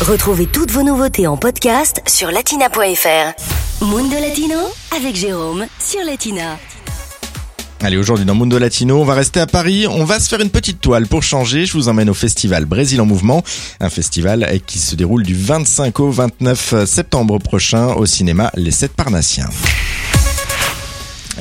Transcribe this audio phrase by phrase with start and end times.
[0.00, 3.84] Retrouvez toutes vos nouveautés en podcast sur latina.fr.
[3.84, 4.56] Mundo Latino
[4.96, 6.58] avec Jérôme sur Latina.
[7.82, 9.86] Allez, aujourd'hui dans Mundo Latino, on va rester à Paris.
[9.86, 11.66] On va se faire une petite toile pour changer.
[11.66, 13.44] Je vous emmène au festival Brésil en mouvement.
[13.78, 18.92] Un festival qui se déroule du 25 au 29 septembre prochain au cinéma Les Sept
[18.92, 19.50] Parnassiens.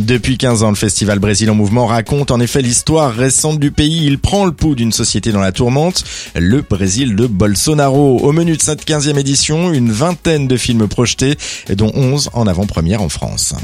[0.00, 4.06] Depuis 15 ans, le festival Brésil en mouvement raconte en effet l'histoire récente du pays.
[4.06, 6.02] Il prend le pouls d'une société dans la tourmente,
[6.34, 8.18] le Brésil de Bolsonaro.
[8.18, 11.36] Au menu de cette 15e édition, une vingtaine de films projetés,
[11.76, 13.54] dont 11 en avant-première en France.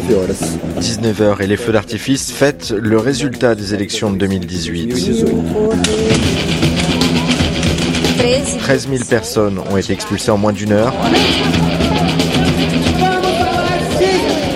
[0.00, 0.58] 19 horas.
[0.80, 4.94] 19h et les feux d'artifice fêtent le résultat des élections de 2018.
[8.60, 10.94] 13 000 personnes ont été expulsées en moins d'une heure.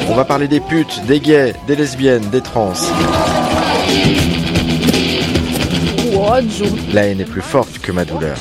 [0.08, 2.74] On va parler des putes, des gays, des lesbiennes, des trans.
[6.92, 8.36] La haine est plus forte que ma douleur.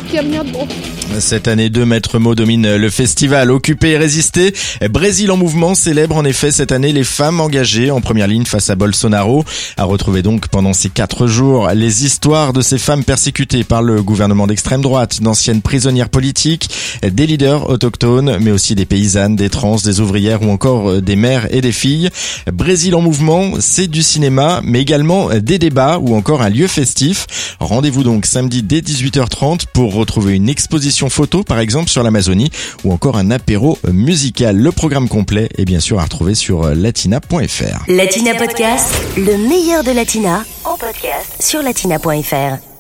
[1.20, 3.52] Cette année, deux maîtres mots dominent le festival.
[3.52, 4.54] Occuper et résister.
[4.90, 8.70] Brésil en mouvement célèbre en effet cette année les femmes engagées en première ligne face
[8.70, 9.46] à Bolsonaro.
[9.78, 14.02] À retrouver donc pendant ces quatre jours les histoires de ces femmes persécutées par le
[14.02, 16.70] gouvernement d'extrême droite, d'anciennes prisonnières politiques,
[17.04, 21.54] des leaders autochtones, mais aussi des paysannes, des trans, des ouvrières ou encore des mères
[21.54, 22.10] et des filles.
[22.52, 27.56] Brésil en mouvement, c'est du cinéma, mais également des débats ou encore un lieu festif.
[27.60, 32.52] Rendez-vous donc samedi dès 18h30 pour retrouver une exposition photo par exemple sur l'Amazonie
[32.84, 34.58] ou encore un apéro musical.
[34.58, 37.86] Le programme complet est bien sûr à retrouver sur latina.fr.
[37.88, 42.71] Latina Podcast, le meilleur de Latina en podcast sur latina.fr.